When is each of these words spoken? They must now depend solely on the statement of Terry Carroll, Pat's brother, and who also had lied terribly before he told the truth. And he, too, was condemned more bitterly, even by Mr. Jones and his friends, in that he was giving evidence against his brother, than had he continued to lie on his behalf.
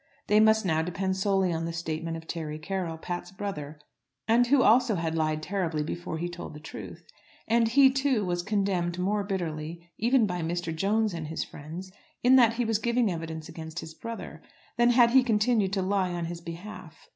They 0.25 0.39
must 0.39 0.65
now 0.65 0.81
depend 0.81 1.15
solely 1.15 1.53
on 1.53 1.65
the 1.65 1.71
statement 1.73 2.17
of 2.17 2.25
Terry 2.25 2.57
Carroll, 2.57 2.97
Pat's 2.97 3.29
brother, 3.29 3.77
and 4.27 4.47
who 4.47 4.63
also 4.63 4.95
had 4.95 5.13
lied 5.13 5.43
terribly 5.43 5.83
before 5.83 6.17
he 6.17 6.27
told 6.27 6.55
the 6.55 6.59
truth. 6.59 7.03
And 7.47 7.67
he, 7.67 7.91
too, 7.91 8.25
was 8.25 8.41
condemned 8.41 8.97
more 8.97 9.23
bitterly, 9.23 9.91
even 9.99 10.25
by 10.25 10.41
Mr. 10.41 10.75
Jones 10.75 11.13
and 11.13 11.27
his 11.27 11.43
friends, 11.43 11.91
in 12.23 12.35
that 12.35 12.53
he 12.53 12.65
was 12.65 12.79
giving 12.79 13.11
evidence 13.11 13.47
against 13.47 13.77
his 13.81 13.93
brother, 13.93 14.41
than 14.75 14.89
had 14.89 15.11
he 15.11 15.21
continued 15.21 15.71
to 15.73 15.83
lie 15.83 16.11
on 16.11 16.25
his 16.25 16.41
behalf. 16.41 17.07